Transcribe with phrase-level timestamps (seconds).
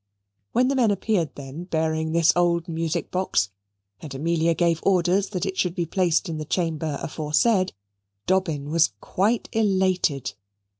[0.51, 3.51] When the men appeared then bearing this old music box,
[4.01, 7.71] and Amelia gave orders that it should be placed in the chamber aforesaid,
[8.25, 10.33] Dobbin was quite elated.